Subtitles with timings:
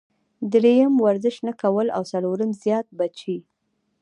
[0.51, 3.35] دريم ورزش نۀ کول او څلورم زيات بچي-